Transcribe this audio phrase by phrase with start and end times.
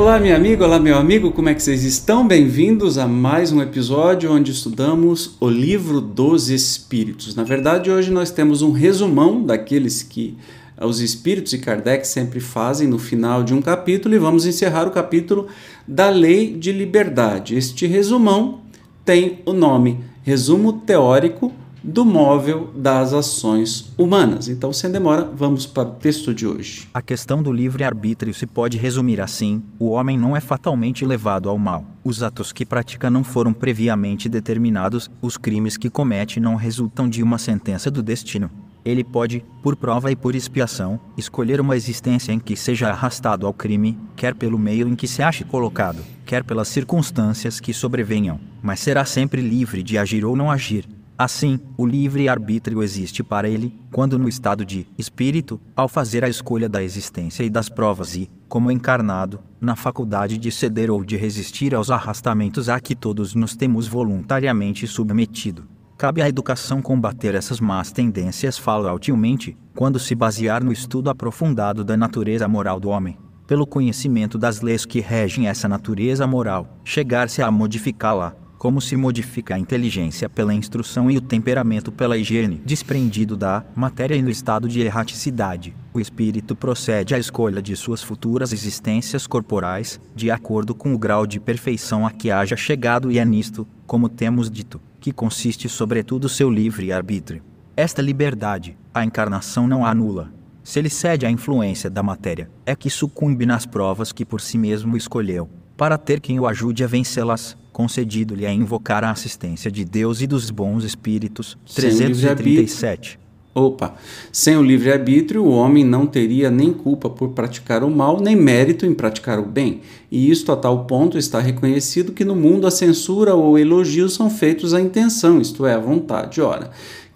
[0.00, 2.26] Olá, minha amiga, olá, meu amigo, como é que vocês estão?
[2.26, 7.34] Bem-vindos a mais um episódio onde estudamos o livro dos Espíritos.
[7.34, 10.38] Na verdade, hoje nós temos um resumão daqueles que
[10.80, 14.90] os Espíritos e Kardec sempre fazem no final de um capítulo e vamos encerrar o
[14.90, 15.48] capítulo
[15.86, 17.54] da Lei de Liberdade.
[17.54, 18.62] Este resumão
[19.04, 24.48] tem o nome Resumo Teórico do móvel das ações humanas.
[24.48, 26.88] Então, sem demora, vamos para o texto de hoje.
[26.92, 31.58] A questão do livre-arbítrio se pode resumir assim: o homem não é fatalmente levado ao
[31.58, 31.84] mal.
[32.04, 37.22] Os atos que pratica não foram previamente determinados, os crimes que comete não resultam de
[37.22, 38.50] uma sentença do destino.
[38.82, 43.52] Ele pode, por prova e por expiação, escolher uma existência em que seja arrastado ao
[43.52, 48.80] crime, quer pelo meio em que se ache colocado, quer pelas circunstâncias que sobrevenham, mas
[48.80, 50.88] será sempre livre de agir ou não agir,
[51.22, 56.66] Assim, o livre-arbítrio existe para ele, quando no estado de espírito, ao fazer a escolha
[56.66, 61.74] da existência e das provas e, como encarnado, na faculdade de ceder ou de resistir
[61.74, 65.68] aos arrastamentos a que todos nos temos voluntariamente submetido.
[65.98, 71.98] Cabe à educação combater essas más tendências falautilmente, quando se basear no estudo aprofundado da
[71.98, 73.18] natureza moral do homem.
[73.46, 79.54] Pelo conhecimento das leis que regem essa natureza moral, chegar-se a modificá-la, como se modifica
[79.54, 84.68] a inteligência pela instrução e o temperamento pela higiene, desprendido da matéria e no estado
[84.68, 85.74] de erraticidade.
[85.94, 91.26] O espírito procede à escolha de suas futuras existências corporais, de acordo com o grau
[91.26, 96.28] de perfeição a que haja chegado, e é nisto, como temos dito, que consiste sobretudo
[96.28, 97.42] seu livre arbítrio.
[97.74, 100.30] Esta liberdade, a encarnação não a anula.
[100.62, 104.58] Se ele cede à influência da matéria, é que sucumbe nas provas que por si
[104.58, 109.86] mesmo escolheu, para ter quem o ajude a vencê-las concedido-lhe a invocar a assistência de
[109.86, 111.56] Deus e dos bons espíritos.
[111.74, 113.18] 337.
[113.54, 113.94] Opa!
[114.30, 118.84] Sem o livre-arbítrio, o homem não teria nem culpa por praticar o mal, nem mérito
[118.84, 119.80] em praticar o bem.
[120.10, 124.28] E isto a tal ponto está reconhecido que no mundo a censura ou elogio são
[124.28, 126.42] feitos à intenção, isto é, à vontade.
[126.42, 126.70] Ora,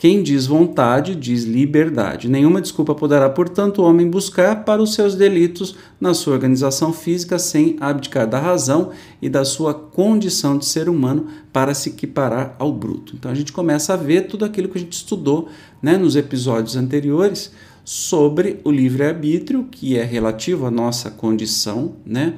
[0.05, 2.29] quem diz vontade, diz liberdade.
[2.29, 7.39] Nenhuma desculpa poderá, portanto, o homem buscar para os seus delitos na sua organização física
[7.39, 8.91] sem abdicar da razão
[9.23, 13.15] e da sua condição de ser humano para se equiparar ao bruto.
[13.17, 15.49] Então a gente começa a ver tudo aquilo que a gente estudou
[15.81, 17.51] né, nos episódios anteriores
[17.83, 22.35] sobre o livre-arbítrio, que é relativo à nossa condição né,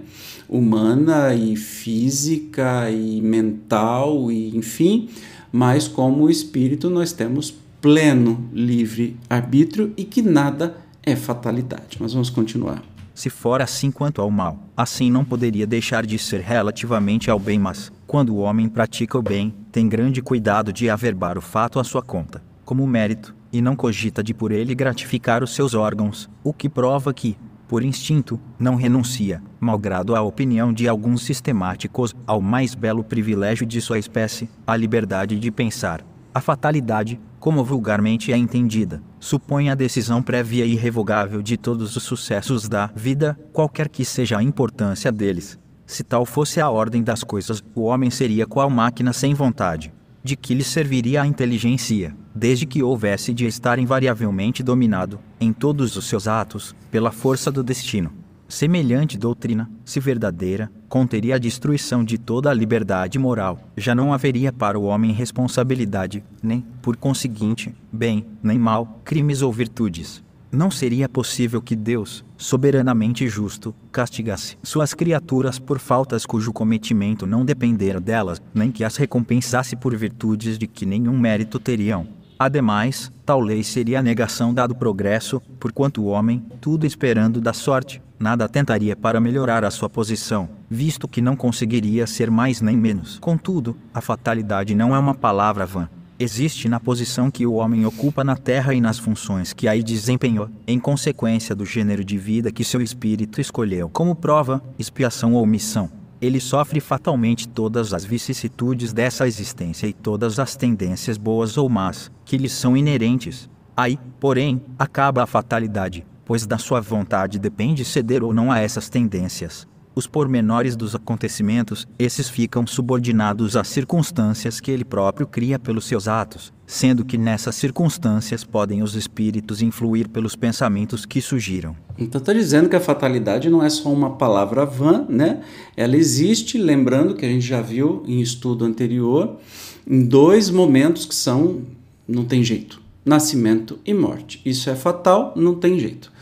[0.48, 5.08] humana e física e mental, e enfim
[5.56, 7.50] mas como espírito nós temos
[7.80, 11.96] pleno livre arbítrio e que nada é fatalidade.
[11.98, 12.82] Mas vamos continuar.
[13.14, 17.58] Se for assim quanto ao mal, assim não poderia deixar de ser relativamente ao bem,
[17.58, 21.84] mas, quando o homem pratica o bem, tem grande cuidado de averbar o fato à
[21.84, 26.52] sua conta, como mérito, e não cogita de por ele gratificar os seus órgãos, o
[26.52, 27.34] que prova que,
[27.68, 33.80] por instinto, não renuncia, malgrado a opinião de alguns sistemáticos, ao mais belo privilégio de
[33.80, 36.04] sua espécie, a liberdade de pensar.
[36.32, 42.02] A fatalidade, como vulgarmente é entendida, supõe a decisão prévia e irrevogável de todos os
[42.02, 45.58] sucessos da vida, qualquer que seja a importância deles.
[45.86, 50.36] Se tal fosse a ordem das coisas, o homem seria qual máquina sem vontade, de
[50.36, 56.04] que lhe serviria a inteligência, desde que houvesse de estar invariavelmente dominado, em todos os
[56.04, 58.12] seus atos, pela força do destino.
[58.46, 63.58] Semelhante doutrina, se verdadeira, conteria a destruição de toda a liberdade moral.
[63.76, 69.52] Já não haveria para o homem responsabilidade, nem, por conseguinte, bem, nem mal, crimes ou
[69.52, 70.24] virtudes
[70.56, 77.44] não seria possível que Deus, soberanamente justo, castigasse suas criaturas por faltas cujo cometimento não
[77.44, 82.06] dependera delas, nem que as recompensasse por virtudes de que nenhum mérito teriam.
[82.38, 88.02] Ademais, tal lei seria a negação dado progresso, porquanto o homem, tudo esperando da sorte,
[88.18, 93.18] nada tentaria para melhorar a sua posição, visto que não conseguiria ser mais nem menos.
[93.20, 95.88] Contudo, a fatalidade não é uma palavra vã,
[96.18, 100.50] existe na posição que o homem ocupa na Terra e nas funções que aí desempenhou,
[100.66, 105.90] em consequência do gênero de vida que seu espírito escolheu como prova, expiação ou missão.
[106.20, 112.10] Ele sofre fatalmente todas as vicissitudes dessa existência e todas as tendências boas ou más
[112.24, 113.50] que lhe são inerentes.
[113.76, 118.88] Aí, porém, acaba a fatalidade, pois da sua vontade depende ceder ou não a essas
[118.88, 119.66] tendências
[119.96, 126.06] os pormenores dos acontecimentos, esses ficam subordinados às circunstâncias que ele próprio cria pelos seus
[126.06, 131.74] atos, sendo que nessas circunstâncias podem os espíritos influir pelos pensamentos que surgiram.
[131.96, 135.40] Então está dizendo que a fatalidade não é só uma palavra vã, né?
[135.74, 139.38] Ela existe, lembrando que a gente já viu em estudo anterior,
[139.86, 141.62] em dois momentos que são
[142.06, 144.42] não tem jeito: nascimento e morte.
[144.44, 146.12] Isso é fatal, não tem jeito.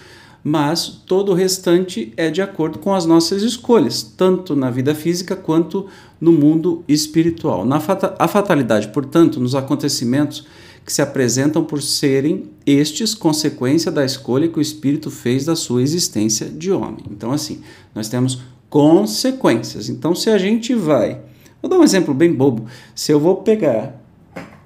[0.44, 5.34] Mas todo o restante é de acordo com as nossas escolhas, tanto na vida física
[5.34, 5.86] quanto
[6.20, 7.64] no mundo espiritual.
[7.64, 10.46] Na fata a fatalidade, portanto, nos acontecimentos
[10.84, 15.82] que se apresentam por serem estes consequência da escolha que o espírito fez da sua
[15.82, 17.06] existência de homem.
[17.10, 17.62] Então, assim,
[17.94, 19.88] nós temos consequências.
[19.88, 21.22] Então, se a gente vai.
[21.62, 22.66] Vou dar um exemplo bem bobo.
[22.94, 23.98] Se eu vou pegar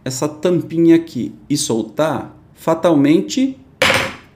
[0.05, 3.57] essa tampinha aqui e soltar, fatalmente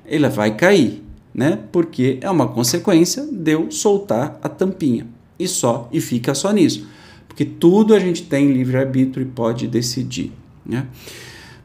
[0.07, 1.02] ela vai cair,
[1.35, 1.59] né?
[1.71, 5.07] Porque é uma consequência de eu soltar a tampinha.
[5.39, 6.87] E só, e fica só nisso.
[7.27, 10.33] Porque tudo a gente tem livre-arbítrio e pode decidir,
[10.65, 10.87] né?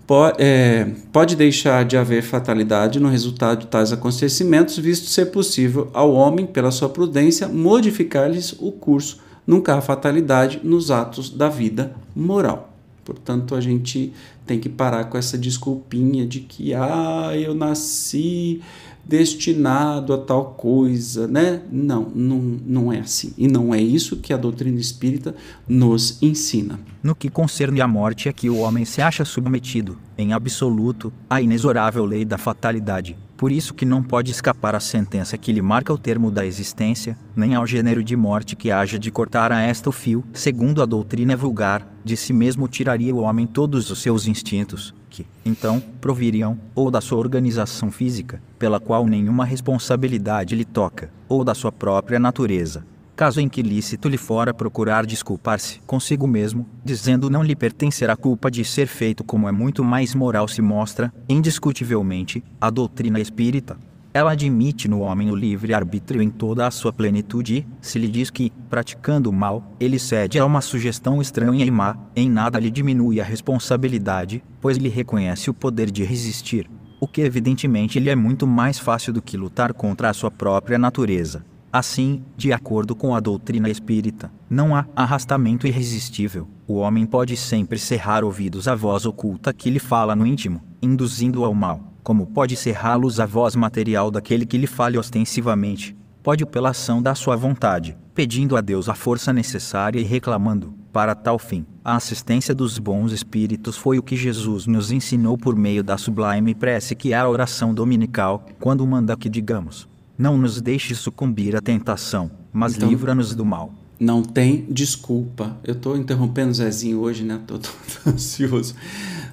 [0.08, 5.90] Pode, é, pode deixar de haver fatalidade no resultado de tais acontecimentos, visto ser possível
[5.94, 9.20] ao homem, pela sua prudência, modificar-lhes o curso.
[9.46, 12.74] Nunca há fatalidade nos atos da vida moral.
[13.04, 14.14] Portanto, a gente
[14.46, 18.62] tem que parar com essa desculpinha de que, ah, eu nasci
[19.08, 21.62] destinado a tal coisa, né?
[21.72, 23.34] Não, não, não é assim.
[23.38, 25.36] E não é isso que a doutrina espírita
[25.68, 26.80] nos ensina.
[27.02, 31.42] No que concerne à morte é que o homem se acha submetido, em absoluto, à
[31.42, 33.16] inexorável lei da fatalidade.
[33.38, 37.16] Por isso que não pode escapar à sentença que lhe marca o termo da existência,
[37.36, 40.88] nem ao gênero de morte que haja de cortar a esta o fio, segundo a
[40.88, 46.58] doutrina vulgar, de si mesmo tiraria o homem todos os seus instintos, que, então, proviriam,
[46.74, 52.20] ou da sua organização física, pela qual nenhuma responsabilidade lhe toca, ou da sua própria
[52.20, 52.84] natureza.
[53.18, 58.16] Caso em que lícito lhe fora procurar desculpar-se consigo mesmo, dizendo não lhe pertencer a
[58.16, 63.76] culpa de ser feito como é muito mais moral se mostra, indiscutivelmente, a doutrina espírita,
[64.14, 68.52] ela admite no homem o livre-arbítrio em toda a sua plenitude se lhe diz que,
[68.70, 73.20] praticando o mal, ele cede a uma sugestão estranha e má, em nada lhe diminui
[73.20, 76.70] a responsabilidade, pois lhe reconhece o poder de resistir,
[77.02, 80.78] o que evidentemente lhe é muito mais fácil do que lutar contra a sua própria
[80.78, 81.44] natureza.
[81.72, 86.48] Assim, de acordo com a doutrina espírita, não há arrastamento irresistível.
[86.68, 91.46] O homem pode sempre cerrar ouvidos à voz oculta que lhe fala no íntimo, induzindo-o
[91.46, 91.94] ao mal.
[92.04, 97.14] Como pode cerrá-los a voz material daquele que lhe fale ostensivamente, pode pela ação da
[97.14, 102.56] sua vontade, pedindo a Deus a força necessária e reclamando, para tal fim, a assistência
[102.56, 107.14] dos bons espíritos foi o que Jesus nos ensinou por meio da sublime prece que
[107.14, 109.88] é a oração dominical, quando manda que digamos:
[110.18, 113.72] Não nos deixe sucumbir à tentação, mas então, livra-nos do mal.
[114.00, 115.58] Não tem desculpa.
[115.64, 117.40] Eu estou interrompendo o Zezinho hoje, né?
[117.40, 117.60] Estou
[118.06, 118.76] ansioso.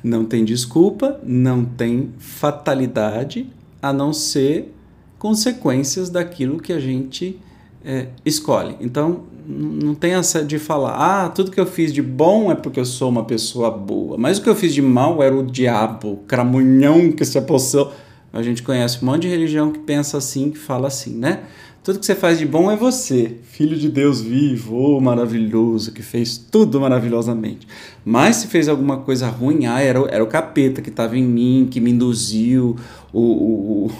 [0.02, 3.46] Não tem desculpa, não tem fatalidade,
[3.80, 4.74] a não ser
[5.18, 7.38] consequências daquilo que a gente
[7.84, 8.76] é, escolhe.
[8.80, 12.80] Então, não tem essa de falar, ah, tudo que eu fiz de bom é porque
[12.80, 16.12] eu sou uma pessoa boa, mas o que eu fiz de mal era o diabo,
[16.12, 17.92] o cramunhão que se apossou.
[18.34, 21.44] A gente conhece um monte de religião que pensa assim, que fala assim, né?
[21.84, 26.02] Tudo que você faz de bom é você, filho de Deus vivo, oh, maravilhoso, que
[26.02, 27.68] fez tudo maravilhosamente.
[28.04, 31.68] Mas se fez alguma coisa ruim, ah, era, era o capeta que estava em mim,
[31.70, 32.74] que me induziu,
[33.12, 33.90] o, o,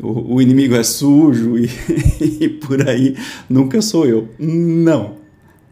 [0.00, 1.68] o, o inimigo é sujo e,
[2.40, 3.14] e por aí,
[3.46, 4.28] nunca sou eu.
[4.38, 5.16] Não,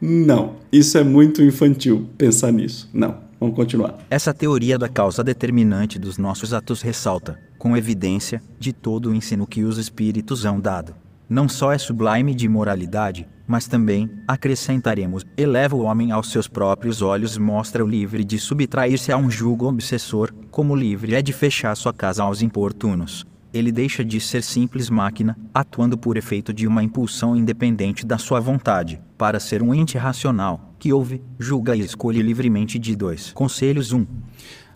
[0.04, 2.88] não, isso é muito infantil pensar nisso.
[2.92, 3.24] Não.
[3.40, 3.98] Vamos continuar.
[4.08, 9.46] Essa teoria da causa determinante dos nossos atos ressalta, com evidência, de todo o ensino
[9.46, 10.94] que os espíritos hão dado
[11.28, 17.02] não só é sublime de moralidade, mas também, acrescentaremos, eleva o homem aos seus próprios
[17.02, 21.92] olhos mostra-o livre de subtrair-se a um jugo obsessor, como livre é de fechar sua
[21.92, 23.26] casa aos importunos.
[23.54, 28.40] Ele deixa de ser simples máquina, atuando por efeito de uma impulsão independente da sua
[28.40, 33.30] vontade, para ser um ente racional, que ouve, julga e escolhe livremente de dois.
[33.32, 33.98] Conselhos 1.
[33.98, 34.06] Um.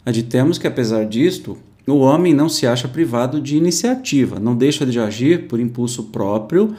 [0.06, 1.58] Aditemos que, apesar disto,
[1.88, 6.72] o homem não se acha privado de iniciativa, não deixa de agir por impulso próprio,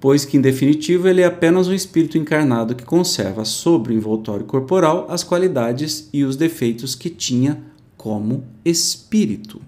[0.00, 4.46] pois que, em definitivo, ele é apenas um espírito encarnado que conserva sobre o envoltório
[4.46, 7.62] corporal as qualidades e os defeitos que tinha
[7.94, 9.60] como espírito.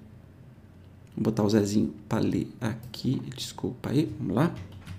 [1.16, 4.52] Vou botar o Zezinho ler aqui, desculpa aí, vamos lá.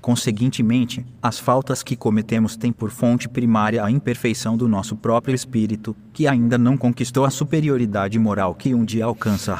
[0.05, 5.95] Conseguintemente, as faltas que cometemos têm por fonte primária a imperfeição do nosso próprio espírito,
[6.13, 9.55] que ainda não conquistou a superioridade moral que um dia alcança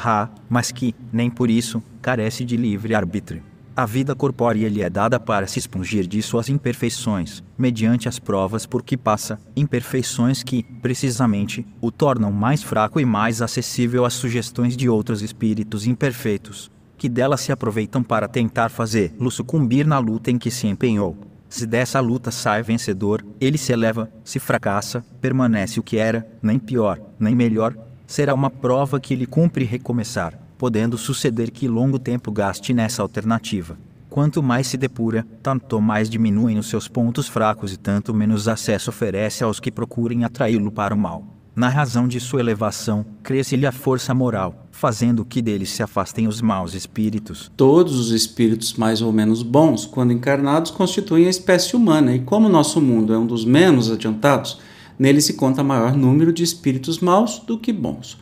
[0.48, 3.42] mas que, nem por isso, carece de livre arbítrio.
[3.78, 8.64] A vida corpórea lhe é dada para se expungir de suas imperfeições, mediante as provas
[8.64, 14.78] por que passa, imperfeições que, precisamente, o tornam mais fraco e mais acessível às sugestões
[14.78, 20.38] de outros espíritos imperfeitos, que dela se aproveitam para tentar fazê-lo sucumbir na luta em
[20.38, 21.14] que se empenhou.
[21.46, 26.58] Se dessa luta sai vencedor, ele se eleva, se fracassa, permanece o que era, nem
[26.58, 30.45] pior, nem melhor, será uma prova que lhe cumpre recomeçar.
[30.58, 33.78] Podendo suceder que longo tempo gaste nessa alternativa.
[34.08, 38.90] Quanto mais se depura, tanto mais diminuem os seus pontos fracos e tanto menos acesso
[38.90, 41.36] oferece aos que procurem atraí-lo para o mal.
[41.56, 46.42] Na razão de sua elevação, cresce-lhe a força moral, fazendo que dele se afastem os
[46.42, 47.50] maus espíritos.
[47.56, 52.46] Todos os espíritos mais ou menos bons, quando encarnados, constituem a espécie humana, e como
[52.46, 54.60] nosso mundo é um dos menos adiantados,
[54.98, 58.18] nele se conta maior número de espíritos maus do que bons.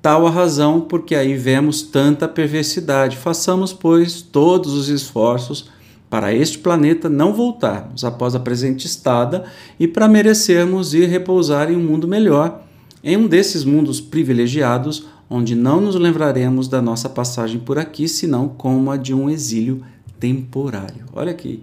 [0.00, 3.16] Tal a razão porque aí vemos tanta perversidade.
[3.16, 5.68] Façamos, pois, todos os esforços
[6.08, 9.44] para este planeta não voltarmos após a presente estada
[9.78, 12.64] e para merecermos ir repousar em um mundo melhor,
[13.02, 18.48] em um desses mundos privilegiados, onde não nos lembraremos da nossa passagem por aqui, senão
[18.48, 19.82] como a de um exílio
[20.20, 21.04] temporário.
[21.12, 21.62] Olha aqui,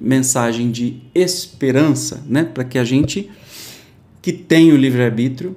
[0.00, 2.44] mensagem de esperança, né?
[2.44, 3.30] Para que a gente
[4.20, 5.56] que tem o livre-arbítrio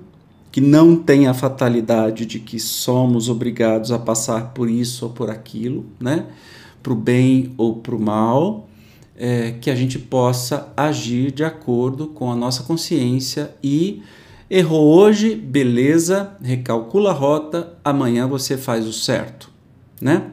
[0.51, 5.29] que não tem a fatalidade de que somos obrigados a passar por isso ou por
[5.29, 6.25] aquilo, né?
[6.81, 8.67] para o bem ou para o mal,
[9.15, 14.01] é, que a gente possa agir de acordo com a nossa consciência e
[14.49, 19.51] errou hoje, beleza, recalcula a rota, amanhã você faz o certo,
[20.01, 20.31] né?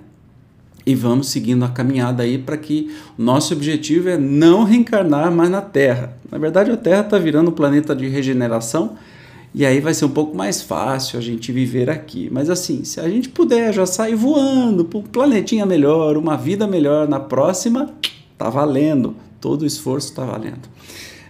[0.87, 5.61] E vamos seguindo a caminhada aí para que nosso objetivo é não reencarnar mais na
[5.61, 6.17] Terra.
[6.31, 8.97] Na verdade, a Terra está virando um planeta de regeneração
[9.55, 12.29] e aí vai ser um pouco mais fácil a gente viver aqui.
[12.31, 16.67] Mas assim, se a gente puder já sair voando para um planetinha melhor, uma vida
[16.67, 17.95] melhor na próxima,
[18.37, 19.17] tá valendo.
[19.41, 20.69] Todo o esforço tá valendo.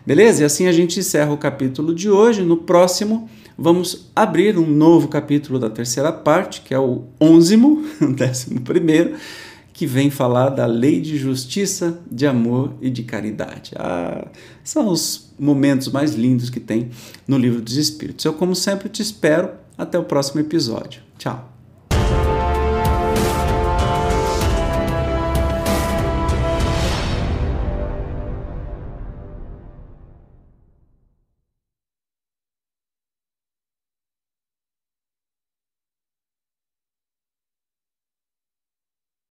[0.05, 0.43] Beleza?
[0.43, 2.43] E assim a gente encerra o capítulo de hoje.
[2.43, 8.07] No próximo, vamos abrir um novo capítulo da terceira parte, que é o onzimo, o
[8.15, 9.15] décimo primeiro
[9.77, 13.73] que vem falar da lei de justiça, de amor e de caridade.
[13.77, 14.27] Ah,
[14.65, 16.89] são os momentos mais lindos que tem
[17.29, 18.25] no livro dos Espíritos.
[18.25, 19.51] Eu, como sempre, te espero.
[19.77, 21.03] Até o próximo episódio.
[21.19, 21.56] Tchau.